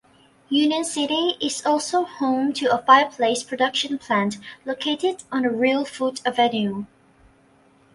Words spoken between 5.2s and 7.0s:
on Reelfoot Avenue.